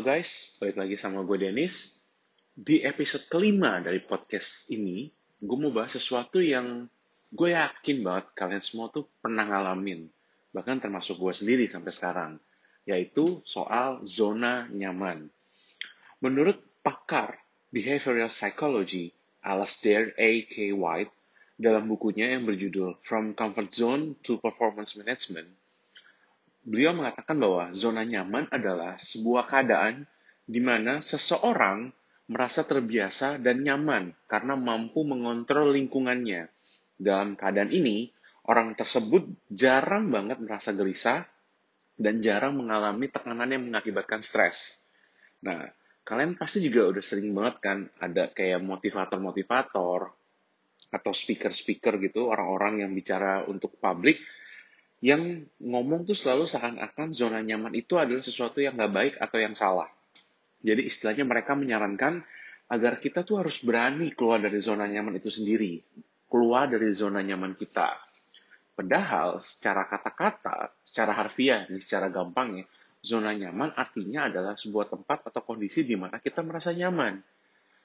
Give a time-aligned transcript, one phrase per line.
[0.00, 2.00] guys, balik lagi sama gue Dennis.
[2.56, 6.88] Di episode kelima dari podcast ini, gue mau bahas sesuatu yang
[7.28, 10.08] gue yakin banget kalian semua tuh pernah ngalamin.
[10.56, 12.32] Bahkan termasuk gue sendiri sampai sekarang.
[12.88, 15.28] Yaitu soal zona nyaman.
[16.24, 17.36] Menurut pakar
[17.68, 19.12] Behavioral Psychology,
[19.44, 20.30] Alasdair A.
[20.48, 20.72] K.
[20.72, 21.12] White,
[21.60, 25.52] dalam bukunya yang berjudul From Comfort Zone to Performance Management,
[26.62, 30.06] beliau mengatakan bahwa zona nyaman adalah sebuah keadaan
[30.46, 31.90] di mana seseorang
[32.30, 36.48] merasa terbiasa dan nyaman karena mampu mengontrol lingkungannya.
[36.96, 38.08] Dalam keadaan ini,
[38.46, 41.26] orang tersebut jarang banget merasa gelisah
[41.98, 44.86] dan jarang mengalami tekanan yang mengakibatkan stres.
[45.42, 45.66] Nah,
[46.06, 50.00] kalian pasti juga udah sering banget kan ada kayak motivator-motivator
[50.92, 54.20] atau speaker-speaker gitu, orang-orang yang bicara untuk publik
[55.02, 59.58] yang ngomong tuh selalu seakan-akan zona nyaman itu adalah sesuatu yang nggak baik atau yang
[59.58, 59.90] salah.
[60.62, 62.22] Jadi istilahnya mereka menyarankan
[62.70, 65.82] agar kita tuh harus berani keluar dari zona nyaman itu sendiri,
[66.30, 67.98] keluar dari zona nyaman kita.
[68.78, 72.64] Padahal secara kata-kata, secara harfiah, secara gampang ya,
[73.02, 77.18] zona nyaman artinya adalah sebuah tempat atau kondisi di mana kita merasa nyaman.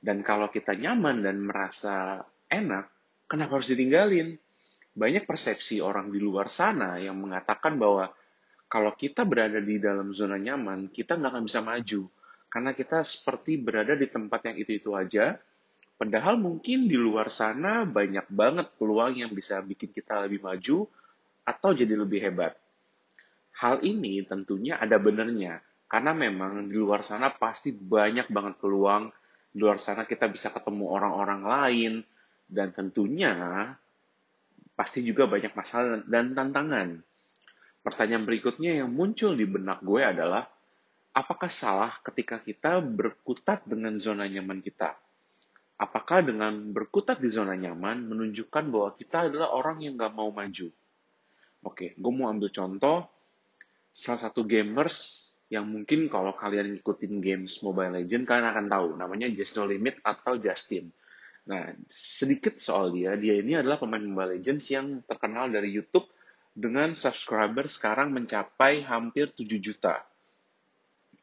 [0.00, 2.88] Dan kalau kita nyaman dan merasa enak,
[3.28, 4.38] kenapa harus ditinggalin?
[4.90, 8.10] Banyak persepsi orang di luar sana yang mengatakan bahwa
[8.70, 12.06] kalau kita berada di dalam zona nyaman, kita nggak akan bisa maju.
[12.50, 15.38] Karena kita seperti berada di tempat yang itu-itu aja,
[15.98, 20.86] padahal mungkin di luar sana banyak banget peluang yang bisa bikin kita lebih maju
[21.46, 22.54] atau jadi lebih hebat.
[23.58, 25.58] Hal ini tentunya ada benernya,
[25.90, 29.10] karena memang di luar sana pasti banyak banget peluang,
[29.50, 31.92] di luar sana kita bisa ketemu orang-orang lain,
[32.46, 33.34] dan tentunya
[34.80, 37.04] pasti juga banyak masalah dan tantangan.
[37.84, 40.48] Pertanyaan berikutnya yang muncul di benak gue adalah,
[41.12, 44.96] apakah salah ketika kita berkutat dengan zona nyaman kita?
[45.76, 50.72] Apakah dengan berkutat di zona nyaman menunjukkan bahwa kita adalah orang yang gak mau maju?
[51.60, 53.04] Oke, gue mau ambil contoh
[53.92, 59.28] salah satu gamers yang mungkin kalau kalian ngikutin games Mobile Legends kalian akan tahu namanya
[59.28, 60.88] Just No Limit atau Justin.
[61.50, 63.18] Nah, sedikit soal dia.
[63.18, 66.06] Dia ini adalah pemain Mobile Legends yang terkenal dari YouTube
[66.54, 69.98] dengan subscriber sekarang mencapai hampir 7 juta.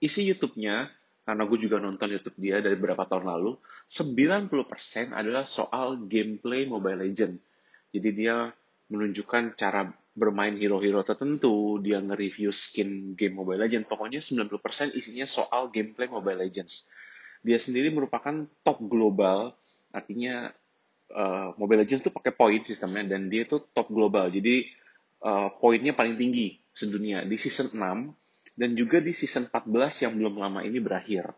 [0.00, 0.88] Isi YouTube-nya,
[1.28, 7.04] karena gue juga nonton YouTube dia dari beberapa tahun lalu, 90% adalah soal gameplay Mobile
[7.04, 7.44] Legends.
[7.92, 8.48] Jadi dia
[8.88, 13.92] menunjukkan cara bermain hero-hero tertentu, dia nge-review skin game Mobile Legends.
[13.92, 16.88] Pokoknya 90% isinya soal gameplay Mobile Legends.
[17.44, 19.52] Dia sendiri merupakan top global
[19.94, 20.50] artinya
[21.14, 24.28] uh, Mobile Legends tuh pakai poin sistemnya dan dia tuh top global.
[24.28, 24.66] Jadi
[25.22, 30.34] uh, poinnya paling tinggi sedunia di season 6 dan juga di season 14 yang belum
[30.42, 31.30] lama ini berakhir.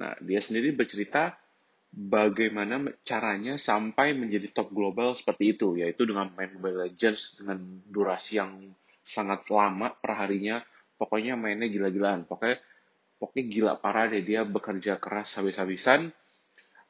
[0.00, 1.36] Nah, dia sendiri bercerita
[1.92, 8.40] bagaimana caranya sampai menjadi top global seperti itu, yaitu dengan main Mobile Legends dengan durasi
[8.40, 8.72] yang
[9.04, 10.64] sangat lama perharinya,
[10.96, 12.56] pokoknya mainnya gila-gilaan, pokoknya
[13.20, 16.10] pokoknya gila parah deh dia bekerja keras habis-habisan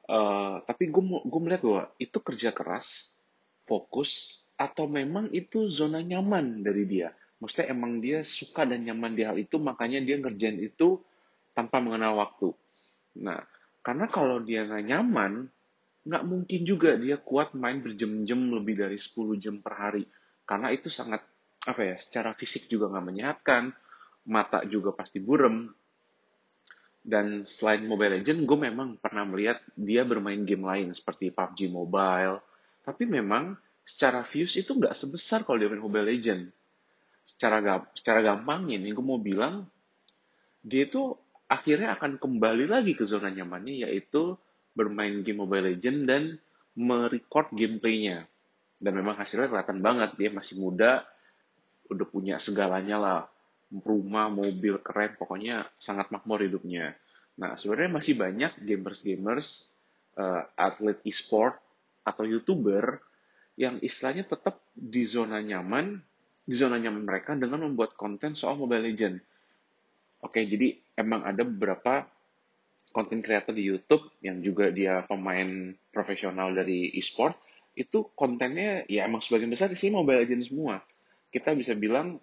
[0.03, 3.19] Uh, tapi gue gue melihat bahwa itu kerja keras,
[3.65, 7.15] fokus, atau memang itu zona nyaman dari dia.
[7.43, 11.03] Maksudnya emang dia suka dan nyaman di hal itu, makanya dia ngerjain itu
[11.55, 12.55] tanpa mengenal waktu.
[13.19, 13.43] Nah,
[13.83, 15.51] karena kalau dia nggak nyaman,
[16.07, 20.05] nggak mungkin juga dia kuat main berjam-jam lebih dari 10 jam per hari.
[20.47, 21.23] Karena itu sangat,
[21.67, 23.75] apa ya, secara fisik juga nggak menyehatkan,
[24.31, 25.67] mata juga pasti burem,
[27.03, 32.39] dan selain Mobile Legends, gue memang pernah melihat dia bermain game lain seperti PUBG Mobile.
[32.87, 36.55] Tapi memang secara views itu nggak sebesar kalau dia main Mobile Legends.
[37.27, 37.59] Secara,
[37.95, 39.67] secara gampang ini gue mau bilang,
[40.63, 41.15] dia itu
[41.51, 44.39] akhirnya akan kembali lagi ke zona nyamannya, yaitu
[44.75, 46.23] bermain game Mobile Legends dan
[46.79, 48.31] merecord gameplaynya.
[48.79, 51.07] Dan memang hasilnya kelihatan banget, dia masih muda,
[51.91, 53.21] udah punya segalanya lah
[53.81, 56.93] rumah, mobil keren, pokoknya sangat makmur hidupnya.
[57.41, 59.73] Nah, sebenarnya masih banyak gamers-gamers,
[60.21, 61.57] uh, atlet e-sport,
[62.05, 63.01] atau youtuber
[63.57, 66.03] yang istilahnya tetap di zona nyaman,
[66.45, 69.17] di zona nyaman mereka dengan membuat konten soal Mobile Legend.
[70.23, 72.05] Oke, jadi emang ada beberapa
[72.93, 77.35] konten kreator di YouTube yang juga dia pemain profesional dari e-sport,
[77.73, 80.85] itu kontennya ya emang sebagian besar sih Mobile Legends semua.
[81.33, 82.21] Kita bisa bilang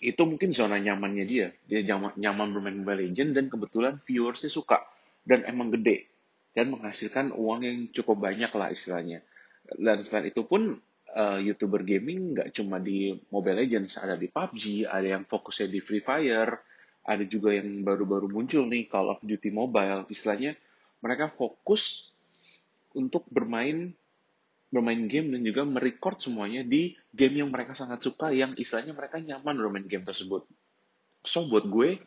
[0.00, 1.48] itu mungkin zona nyamannya dia.
[1.64, 4.84] Dia nyaman, nyaman bermain Mobile Legends dan kebetulan viewersnya suka
[5.24, 6.08] dan emang gede
[6.56, 9.24] dan menghasilkan uang yang cukup banyak lah istilahnya.
[9.66, 10.78] Dan selain itu pun
[11.12, 15.80] uh, youtuber gaming nggak cuma di Mobile Legends, ada di PUBG, ada yang fokusnya di
[15.84, 16.60] Free Fire,
[17.06, 20.58] ada juga yang baru-baru muncul nih Call of Duty Mobile istilahnya
[20.98, 22.10] mereka fokus
[22.96, 23.94] untuk bermain
[24.70, 29.22] bermain game dan juga merecord semuanya di game yang mereka sangat suka yang istilahnya mereka
[29.22, 30.46] nyaman bermain game tersebut
[31.22, 32.02] so buat gue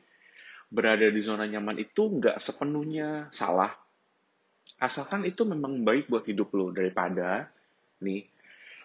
[0.69, 3.71] berada di zona nyaman itu nggak sepenuhnya salah
[4.79, 7.50] asalkan itu memang baik buat hidup lo daripada
[8.03, 8.27] nih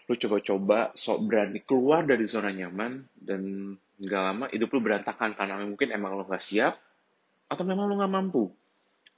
[0.04, 5.64] lu coba-coba sok berani keluar dari zona nyaman dan nggak lama hidup lu berantakan karena
[5.64, 6.76] mungkin emang lu nggak siap
[7.48, 8.50] atau memang lu nggak mampu.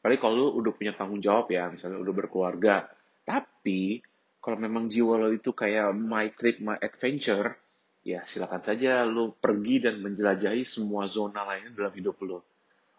[0.02, 2.86] Paling kalau lu udah punya tanggung jawab ya, misalnya udah berkeluarga.
[3.26, 3.98] Tapi
[4.46, 7.58] kalau memang jiwa lo itu kayak my trip, my adventure,
[8.06, 12.38] ya silakan saja lu pergi dan menjelajahi semua zona lainnya dalam hidup lu.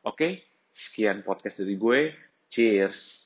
[0.03, 0.43] Oke,
[0.75, 2.11] sekian podcast dari gue.
[2.51, 3.23] Cheers.